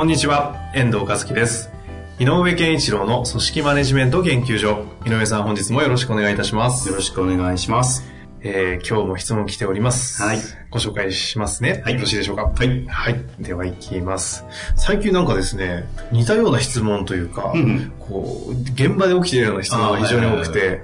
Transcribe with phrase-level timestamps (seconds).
[0.00, 1.70] こんにちは、遠藤和樹です。
[2.18, 4.86] 井上健一郎の組織マネジメント研究所。
[5.04, 6.88] 井上さん本日もよろしくお願いいたします。
[6.88, 8.10] よろしくお願いします。
[8.40, 10.22] えー、今日も質問来ております。
[10.22, 10.38] はい。
[10.70, 11.82] ご紹介しますね。
[11.84, 12.44] はいよろしいでしょうか？
[12.44, 12.86] はい。
[12.86, 13.16] はい。
[13.40, 14.46] では行きます。
[14.74, 20.80] 最近なんかですね、似たような質問というか、うんこう、現場で起きているような質問が非常に多くて、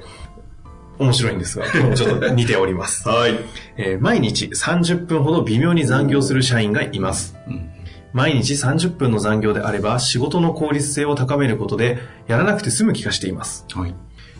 [0.98, 3.08] 面白いんですが、 今日もちょっと似ております。
[3.08, 3.38] はい。
[3.78, 7.34] えー毎日30分ほど微妙に残業する社員がいます。
[7.48, 7.70] うん
[8.16, 13.66] 毎日30分の残業であれば仕事の効率性を高めることでやらなくて済む気がしています。
[13.74, 13.94] はい。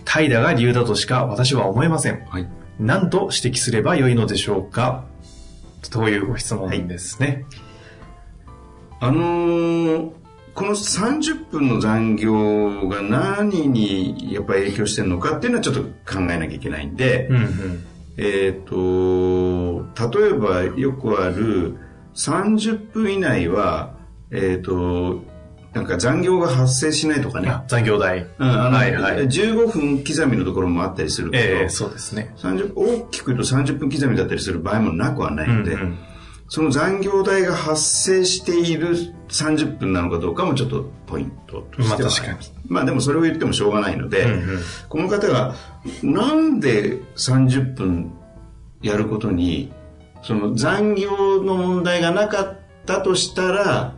[0.06, 2.24] 怠惰が理由だとしか私は思えません。
[2.24, 2.48] はい。
[2.80, 5.04] 何と指摘すればよいのでしょうか？
[5.90, 7.44] というご質問ですね。
[8.98, 10.10] あのー
[10.54, 17.84] この30分の残業が何にやっぱり影響してるのかっていうのはちょっと考えなきゃいけないんで、うんうん。
[18.16, 19.82] えっ、と、
[20.18, 21.76] 例えばよくある
[22.16, 23.94] 30分以内は、
[24.30, 25.22] えっ、と、
[25.72, 27.50] なんか残業が発生しないとかね。
[27.50, 28.26] あ残業代。
[28.38, 32.32] うん、あの、はいはい15分刻みのところもあったりするけど、ええそうですね。
[32.38, 35.98] 30大きく言うと30分刻みだったりする場合もなくはないので、うんうん
[36.48, 38.96] その残業代が発生している
[39.28, 45.54] 30分なのかどうかもちょっとポイントとしてはまあ確かにまあでもそれを言ってもしょうがないので、うんうんこの方が
[46.02, 48.12] なんで30分
[48.80, 49.72] やることに
[50.22, 53.94] その残業の問題がなかったとしたら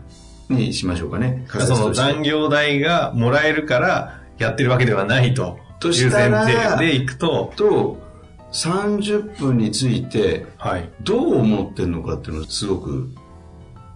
[0.48, 6.44] にしましょうかね仮その残業代がもらえるからやってるわけではないとという前したら
[6.76, 7.98] 提でいくと、と
[8.52, 10.90] 30分についてはい。
[11.02, 13.10] どう思ってるのかっていうのはすごく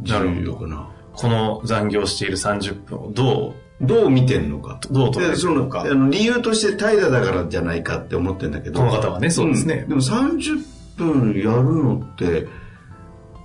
[0.01, 0.91] 重要かな。
[1.15, 4.81] この残業している30分をどどう見てんのか。
[4.91, 8.81] どう捉えてるのかのあの理由として怠惰だからじゃないかって思ってるんだけど。
[8.81, 10.65] この方はねそうですねんでも30
[11.03, 12.47] 分やるのって、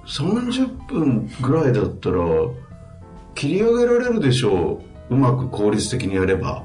[0.07, 2.17] 30分ぐらいだったら、
[3.35, 5.15] 切り上げられるでしょう。
[5.15, 6.63] うまく効率的にやれば。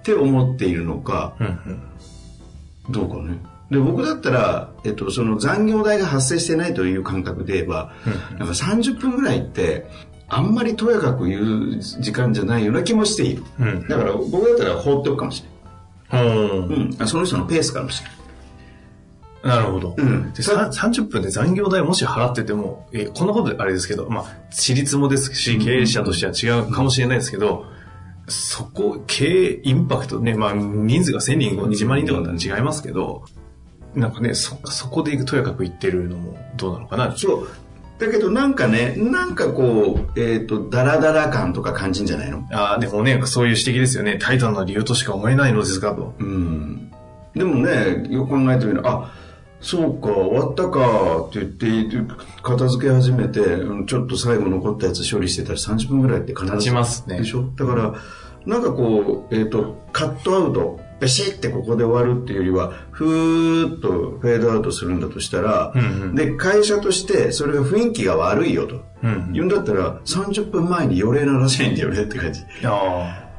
[0.00, 3.38] って思っているのか、う、うんうん、どうかね。
[3.70, 7.92] で、僕だったら、えっと、その残業代が発生してないという感覚で言えば、
[8.38, 9.86] なんか30分ぐらいって、
[10.28, 13.44] あんまりとやかく言う時間じゃないような気もしている。
[13.58, 16.26] うんだから僕だったら放っておくかもしれない。
[16.26, 16.96] うんうん。
[16.98, 18.18] あその人のペースかもしれない。
[19.44, 19.94] なるほど。
[19.96, 27.66] うんでさ30分で残業代もし払ってても、えこんなことであれですけど、まあ、私立もですし、経営者としては違うかもしれないですけど、
[28.26, 33.24] そこ、経営、インパクトね、まあ、人数が1000人、1万人とかだったら違いますけど、
[33.94, 37.14] なんかね、そ、そこでいくとやかく言ってるのもどうなのかな。
[37.16, 37.48] そう。
[37.98, 42.44] だけどなんかね、なんかこう、えっ、と、ダラダラ感とか感じんじゃないの？
[42.50, 44.18] ああ、でもね、そういう指摘ですよね。
[44.18, 46.14] 怠惰な理由としか思えないのですかと。
[46.18, 46.90] うん。
[47.34, 49.12] でもね、よく考えてみると、あ、
[49.64, 56.52] そうか、終わったかって言って、片付け始めて、うんちょっと最後残ったやつ処理してたら30分ぐらいって必ず。
[56.52, 57.44] 経ちますねでしょ？
[57.56, 57.94] だから、
[58.44, 68.82] なんかこう、えっ、と、カットアウト、ベシってここで終わるっていうよりは、ふーっとフェードアウトするんだとしたら、うんうんで、会社としてそれが雰囲気が悪いよと。
[69.02, 72.40] うんうん言うんだったら、30分前に予例ならしいんだよねって感じ。
[72.64, 73.30] あ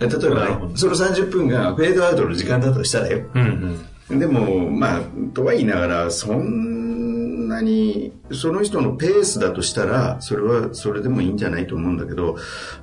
[0.00, 3.24] え例えばねその30分がフェードアウトの時間だとしたらよ。
[3.34, 3.38] あ。
[3.38, 3.86] うんうん。
[4.08, 5.00] でも、まあ、
[5.32, 12.36] とは言いながら、そんなに、その人のペースだとしたら、それはそれでもいいんじゃないと思うんだけど、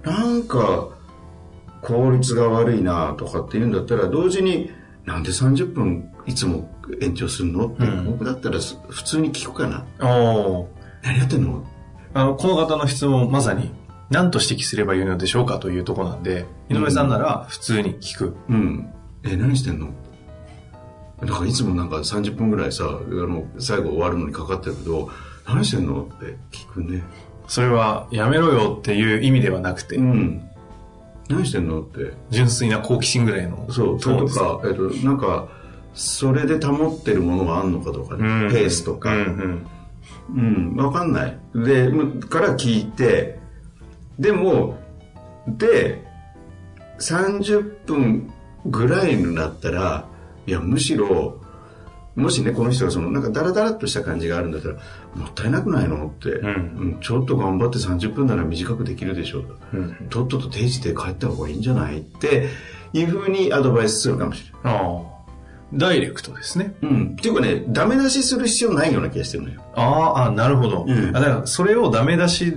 [0.04, 0.90] なんか、
[1.82, 4.72] 効率が悪いなとかって言うんだったら、同時に、
[5.06, 6.70] なんで30分いつも
[7.02, 7.68] 延長するの？
[7.68, 9.86] って、うん僕だったら普通に聞くかな。
[10.00, 11.66] 何やってんの？
[12.14, 13.72] あの、この方の質問、まさに、
[14.10, 18.36] 何と指摘すればよいのでしょうかというところなんで、井上さんなら普通に聞く。
[18.50, 18.94] うん。
[19.24, 19.90] え、何してんの？
[21.22, 25.10] だからいつもなんか30分ぐらいさ、あの、最後終わるのにかかってるけど、
[25.46, 26.04] 何してんの？
[26.04, 27.04] って聞くね。
[27.48, 30.48] それは、やめろよっていう意味ではなくて、うん。
[31.28, 31.82] 何してんの？
[31.82, 32.14] って。
[32.30, 33.70] 純粋な好奇心ぐらいの。
[33.72, 35.50] そう、それとか、えっと、なんか、
[35.94, 39.12] それで保ってるものがあんのかとかね、うんペースとか。
[39.14, 39.68] うんうん。
[40.36, 41.38] うん、わかんない。
[41.56, 43.40] で、むから聞いて、
[44.20, 44.78] でも、
[45.48, 46.06] で、
[47.00, 48.32] 30分
[48.66, 50.09] ぐらいになったら、
[50.50, 51.40] いや、むしろ、
[52.16, 54.76] もしね、この人がその、なんかダラダラっとした感じがあるんだったら、
[55.16, 56.50] もったいなくないのって、んう
[56.96, 59.56] んちょっと頑張って30分なら短くできるでしょうと。
[59.74, 62.50] うんとっとと定時で帰った方がいいんじゃないって
[62.94, 64.80] いうふうにアドバイスするかもしれない。
[64.80, 65.20] ああ。
[65.72, 66.76] ダイレクトですね。
[66.82, 67.16] うん。
[67.20, 69.62] っていうかね、ダメ出しする必要ないような気がしてるのよ。
[69.76, 70.86] ああ、あなるほど。
[70.88, 72.54] うんあだから、それをダメ出し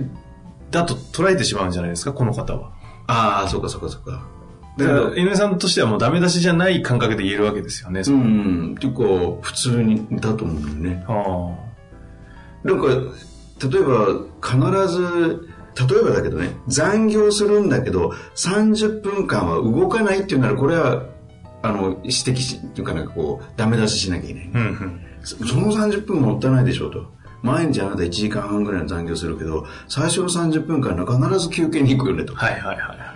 [0.71, 2.71] だと捉えてしまうんじゃないですか、この方は。
[3.05, 4.25] ああ、そうかそうかそうか。
[4.77, 8.01] だから、井上さんとしてはもうダメ出しじゃない感覚で言えるわけですよね。
[8.05, 11.03] うん、っていうか、普通にだと思うよね。
[11.07, 11.55] あ
[12.63, 14.07] なんか、例えば、
[14.41, 21.03] 必ず、例えばだけどね、残業するんだけど、30分間は動かないっていうなら、これは、
[21.61, 24.51] あの、指摘し、っていうかなんかこう、ダメ出ししなきゃいけない。
[24.53, 24.57] あ。
[24.57, 25.01] うんうん。
[25.23, 27.05] そその30分もったいないでしょうと。
[27.41, 32.33] 毎日あなた1時間半ぐらいの残業するけど、最初の30分間は必ず休憩に行くよねと。
[32.33, 33.12] はいはいはいはい。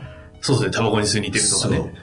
[0.48, 1.94] そうですね、タバコに吸いに行ってるとかそうね。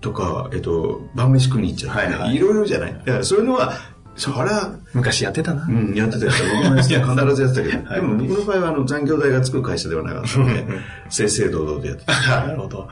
[0.00, 2.94] とか、えっと、晩飯食いに行っちゃう、はいはいいろいろじゃない。
[2.94, 3.74] だからそういうのは、
[4.16, 5.66] そりゃ、昔やってたな。
[5.66, 6.32] うん、やってたよ。
[6.62, 7.90] 僕も 必ずやってたけど。
[7.90, 10.66] はいでも僕の場合はあの残業代がつく会社ではなかったので、
[11.10, 12.40] 正々堂々でやってた。
[12.40, 12.88] なるほど。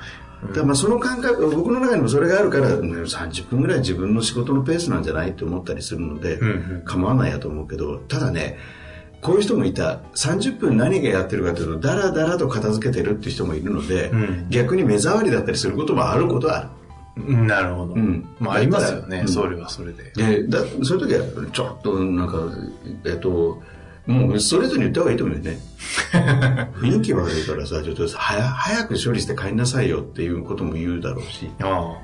[0.48, 8.58] だからまあその感覚、僕の中にもそれがあるから、うん30分ぐらい自分の仕事のペースなんじゃないって思ったりするので、んうん構わないやと思うけど、ただね、
[9.24, 10.00] こういう人もいた。
[10.14, 16.68] 30分何がやってるかというと、だらだらと片付けてるっていう人もいるので、うん逆に目障りだったりすることもあることはある。
[17.16, 17.96] うんなるほど。
[17.96, 20.12] んまあありますよね、うんそれはそれで。
[20.14, 22.36] で、だそういう時は、ちょっとなんか、
[23.06, 23.62] えっと、
[24.06, 25.58] もうストレートに言った方がいいと思うよね。
[26.76, 31.48] 雰囲気悪いからさ、ちょっと早早く処理して帰りなさいよっていうことも言うだろうし。
[31.62, 31.96] あ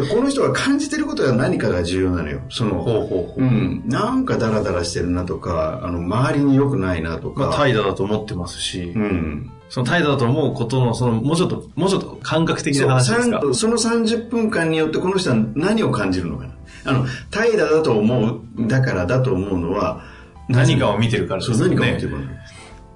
[0.00, 2.40] だからこの人が感じてることが何かが重要なのよ。
[2.50, 2.68] そあ。
[2.68, 3.42] の、ほうほうほう。
[3.42, 7.40] うん、なんかダラダラしてるなとか、あの、周りに良くないなとか。
[7.40, 9.50] まあ怠惰だと思ってますし、うん。
[9.68, 13.40] その怠惰だと思うことの、その、もうちょっと、もうちょっと感覚的な話ですか？
[13.42, 16.50] そうその30分間によってこの人は何を感じるのかな。
[16.84, 20.02] あの、怠惰だと思う、だからだと思うのは、
[20.48, 22.22] 何かを見てるからそう、何かを見てるから。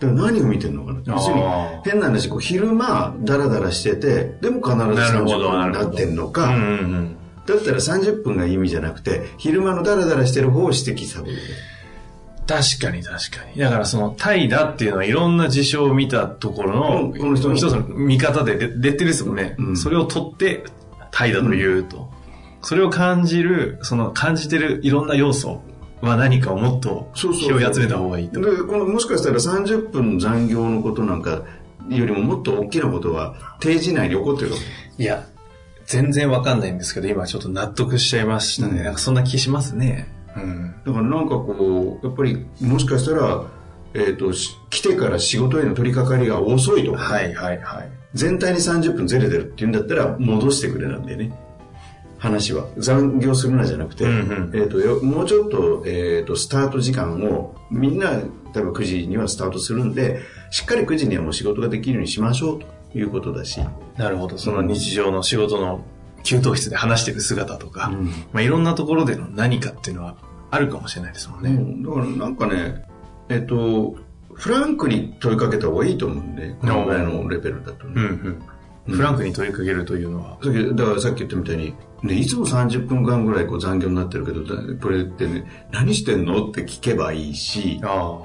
[0.01, 1.43] だから何を見てるのかな要するに
[1.85, 5.87] 変な話、こう昼間、ダラダラしてて、でも必ず30なるほど、な分にな。
[5.87, 7.17] ってんのか、うんうんうん。
[7.47, 11.39] だったら30分が意味じゃなくて、昼間のダラダラしてる方を指摘される。
[12.47, 13.61] 確かに確かに。
[13.61, 19.55] だからその、怠惰っていうのはいろんな事象を見たところの、うんこの人の一つの見方で出出てるですもんね。
[19.59, 20.65] うんそれを取って、
[21.11, 22.11] 怠惰と言うと。
[22.63, 25.61] それを感じる、その感じてるいろんな要素
[26.01, 28.41] は何かをもっとそうそう気を集めた方がいいと。
[28.41, 31.43] でこのもしかしたら30分の残業のことなんか
[31.89, 34.53] よりももっと大きなことが定時内に起こってる
[34.99, 35.27] いや、
[35.87, 38.79] 全然わかんないんですけど、今ちょっと納得しちゃいましたね。
[38.79, 40.09] うんなんかそんな気しますね。
[40.37, 40.75] うん。
[40.87, 43.45] だからなんかこうやっぱりもしかしたら、
[43.95, 47.91] えっとし来てから仕事への取り掛かりが遅いとか、はいはいはい。
[48.15, 51.33] 全体に30分ずれてるっていうんだったら戻してくれなんだよね
[52.21, 52.67] 話は。
[52.77, 54.61] 残業するなじゃなくて、うんうん。
[54.61, 60.21] えっとよもうちょっと,、えっとスタート時間をみんな例えば9時にはスタートするんで
[60.51, 62.61] しっかり9時にはもう仕事ができるようにしましょう
[62.93, 63.61] ということだし、
[63.97, 64.37] なるほど。
[64.39, 65.85] その日常の仕事の
[66.23, 68.07] 給湯室で話してる姿とか、うん。
[68.33, 70.17] まあいろんなところでの何かっていうのは
[70.51, 71.51] あるかもしれないですもんね。
[71.51, 71.83] うん。
[71.83, 72.85] だからなんかね
[73.31, 73.97] えっ、と
[74.35, 78.43] フランクに問いかけた方がいいと思うんでこのぐらいのレベルだとね、うんうん。
[78.91, 88.19] フランクに問いかけるというのは、さっきだからさっき言ったみたいに、ね、いつも30分間ぐらいこう残業になってるけどだこれってね何してんのって聞けばいいしあ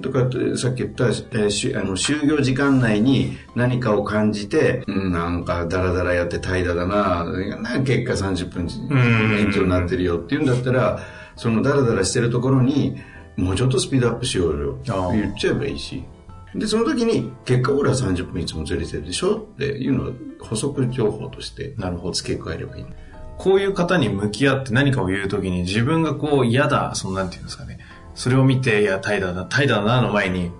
[0.00, 0.20] とか
[0.56, 7.24] さっき言った、えーしあの就業時間内に何かを感じて、うん、なんかダラダラやって怠惰だな
[7.60, 9.38] な結果30分ん。
[9.38, 11.00] 延長になってるよっていうんだったら
[11.36, 12.96] そのダラダラしてるところに
[13.36, 14.78] もうちょっとスピードアップしようよ
[15.12, 16.04] 言っちゃえばいいし
[16.54, 22.84] でその時に結果俺は30分いつもずれてるでしょっていうのを補足情報としてなるほど付け加えればいい。
[23.38, 27.78] こういう方に向き合って何かを言うときに自分がこう嫌だ、そのなんていうんですかね。
[28.14, 30.52] それを見て、いや、怠惰だ、怠惰だなの前に、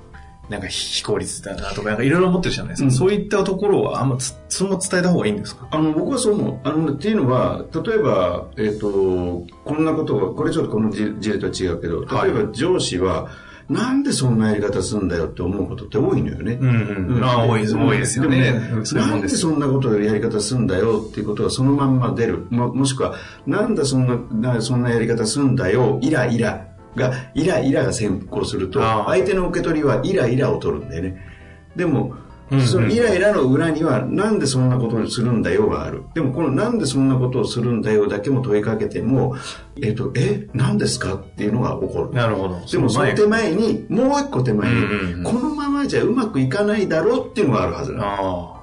[0.49, 2.87] なんか非効率だなとか、なんかいろいろ思ってるじゃないですか。
[2.87, 2.93] うん。
[2.93, 5.69] そういったところはあんまつ、その伝えた方がいいんですか？
[5.71, 6.69] あの僕はそう思う。
[6.69, 13.29] あのっていうのは例えば、えっとこんなことがこれちょっとこの事事例とは違うけど例えば上司は、
[13.69, 16.59] なんでそんなやり方するんだよって思うことって多いのよね。
[16.61, 17.25] うんうん。
[17.25, 18.53] ああ、多いです、多いですよね。
[18.95, 22.47] なんんでそんなことやり方するんだよっていうことがそのまんま出る。
[22.51, 23.15] ももしくは、
[23.47, 31.27] なんでそんな、なそんなやり方するんだよ、イライラが、イライラが先行すると、相手の受け取りはイライラを取るんだよね。
[31.77, 32.15] でも、
[32.61, 36.05] そのイライラの裏には、なんでそんなことをするんだよがある。
[36.15, 39.37] でも、このなんでそんなことをするんだよだけも問いかけても、
[39.81, 42.15] えっ、と、え、何ですかっていうのが起こる。
[42.15, 42.61] なるほど。
[42.71, 48.57] でもその手前に、もう一個手前に、このままじゃうまくいかないだろうっていうのがあるはずなの。
[48.59, 48.63] あ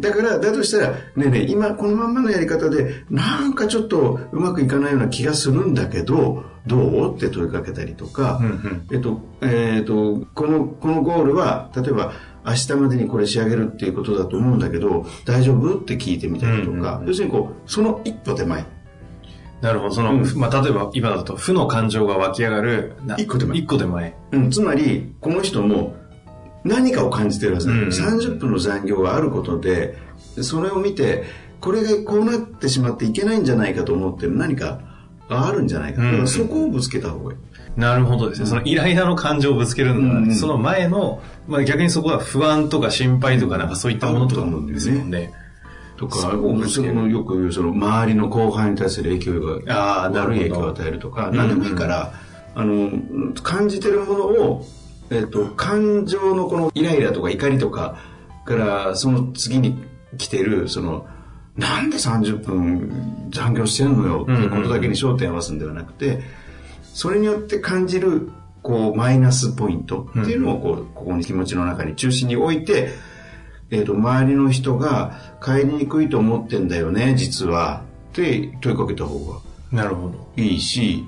[0.00, 6.78] だから、だとしたら、ねえねえ、今このまんまのやり方で、なんかちょっとうまくいかないような気がするんだけど、ど
[7.12, 12.12] うって問いかけたりとか、うんうんえっと、えっと、この、このゴールは、例えば、
[12.46, 15.78] 明日までにこれ仕上げるっていうことだと思うんだけど、大丈夫？
[15.78, 18.66] って聞いてみたりとか、要するにこう、その一歩手前。
[19.62, 19.94] なるほど。
[19.94, 20.38] その、うん。
[20.38, 23.58] まあ、例えば今だと負の感情が湧き上がる、な一個手前。
[23.58, 24.14] 一個手前。
[24.32, 25.96] うん、つまり、この人も
[26.64, 27.80] 何かを感じてるはずだ、うん。
[27.88, 29.96] 30分の残業があることで、
[30.42, 31.24] それを見て、
[31.60, 34.36] これがこうなってしまっていけないんじゃないかと思ってる。
[34.36, 34.80] 何か
[35.28, 36.02] があるんじゃないか。
[36.02, 37.38] だからそこをぶつけた方がいい。
[37.76, 38.46] なるほどですね。
[38.46, 45.32] そのイライラの感情をぶつけるんだ、うんうんその前の、まあ、逆にそこは不安とか心配とかなんかそういったものとかあると思うんだよねですもんね。
[45.96, 46.28] とか、そ
[46.82, 52.14] のよくその周りの後輩に対する影響があーなるほど悪い影響を与えるとか、うん何でもいいから、
[52.54, 52.90] あの、
[53.42, 54.66] 感じてるものを、
[55.10, 57.96] えっ、と、感情のこのイライラとか怒りとか、
[58.44, 59.82] から、その次に
[60.18, 61.06] 来てる、その、
[61.56, 66.20] なんで30分残業してんのよっていうことだけに焦点を合わすんではなくて、
[66.82, 68.30] それによって感じる、
[68.62, 72.90] こう、マイナスポイントっていうのを、こう、ここに気持ちの中に中心に置いて、
[73.70, 77.82] えっ、と、周りの人が帰りにくいと思ってんだよね、実は。
[78.10, 79.40] って問いかけた方が
[79.72, 80.28] なるほど。
[80.36, 81.04] いいし、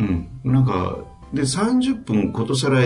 [0.00, 0.28] うん。
[0.44, 0.98] なんか、
[1.32, 2.80] で、30分ことさら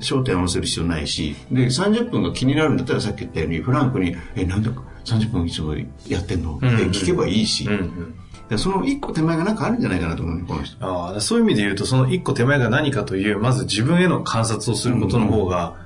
[0.00, 4.70] 焦点合わせる必要ないし、で、30分が気になるんだったらさっき言ったように、フランクに、え、なんで
[5.04, 5.74] 30分いつも
[6.08, 8.14] やってんのってうんうん聞けばいいし、うんうん。
[8.48, 10.84] でその一個手前がなんかあるんじゃないかなと思うね、この人。
[10.84, 15.76] ああ、そういう意味で言うと、その一個手前が何かという、まず自分への観察をすることの方が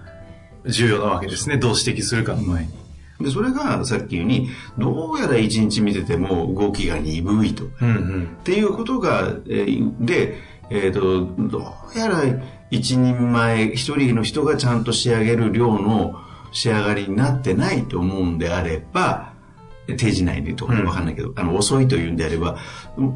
[0.66, 1.56] 重要なわけですね。
[1.56, 2.72] どう指摘するかの前に。
[3.20, 7.64] で、それがさっき言うに、どうやら一日見てても動きが鈍いと。
[7.80, 8.36] うんうん。
[8.40, 10.38] っていうことが、えーで、
[10.70, 12.22] えっ、と、どうやら
[12.70, 16.14] 一人前、一人の人がちゃんと仕上げる量の
[16.52, 19.32] 仕上がりになってないと思うんであれば、
[19.86, 22.58] 定時内でとかわかんないけど、あの、遅いというんであれば、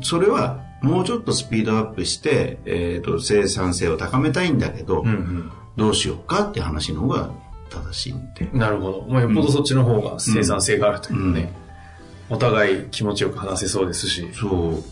[0.03, 7.31] それはもうちょっとスピードアップして、えっ、と、生産性を高めたいんだけど、うんどうしようかって話の方が
[7.69, 8.49] 正しいんで。
[8.53, 8.59] うん。
[8.59, 9.07] なるほど。
[9.09, 11.53] まあ、よっぽどそっちの方が生産性があるというかね。
[12.29, 14.27] お互い気持ちよく話せそうですし。
[14.33, 14.83] そ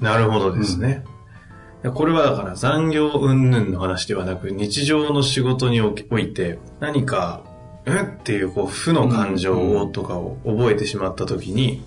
[0.00, 0.04] う。
[0.04, 1.04] なるほどですね。
[1.94, 7.42] これはだから残業云々の話ではなく、日常の仕事において、何か、
[7.86, 8.02] え？
[8.02, 11.82] っていうこう負の感情をとかを覚えてしまった時に、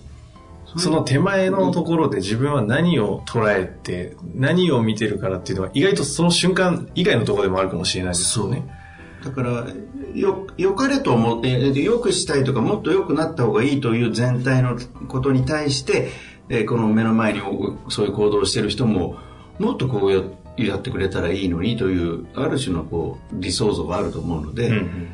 [0.77, 8.67] その手前のところで自分は何を捉えて、何を見てるからっていうのは、意外とその瞬間以外のところでもあるかもしれないですよね。
[9.23, 9.67] だから、
[10.15, 16.09] よ、良かれと思って、で良くしたいとか、もっと良くなった方がいいという全体のことに対して、
[16.49, 17.41] えーこの目の前に
[17.87, 19.17] そういう行動をしてる人も、
[19.59, 20.23] もっとこうや
[20.57, 25.07] やってくれたらいいのにという、ある種のこう、理想像があると思うので、うんうん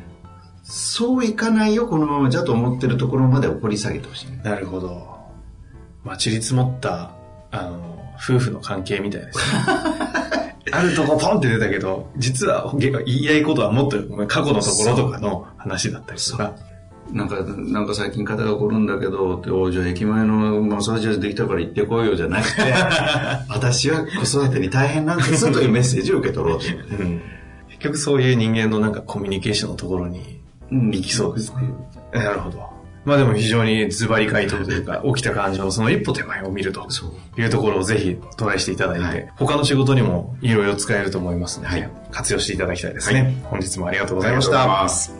[0.70, 4.40] そういかないよ、このままじゃと思ってるところまで掘り下げてほしいね。
[4.44, 5.18] なるほど。
[6.04, 7.10] まあ、散り積もった、
[7.50, 9.44] あの、夫婦の関係みたいですね。
[10.72, 13.98] あるとこポンって出たけど、実は言い合いことはもっと
[14.28, 16.52] 過去のところとかの話だったりとか。
[17.10, 22.62] なんか、なんか最近肩が凝るんだけど、っておじゃあ駅前のマッサージ屋できたから行ってこいよじゃなくて、
[23.50, 26.66] 私は子育てに大変なんですというメッセージを受け取ろうと。
[27.00, 27.20] うん
[27.80, 30.39] 結局そういう人間のなんかコミュニケーションのところに
[30.70, 31.62] うん行きそうですね。
[32.12, 32.70] なるほど。
[33.04, 36.86] まあでも非常にズバリ回答というか、 起きた感情のその一歩手前を見ると。
[37.38, 43.42] いうところをぜひトライしていただいて、はい他の仕事にもいろいろ使えると思いますので、はい活用していただきたいですね。
[43.44, 45.19] 本日もありがとうございました。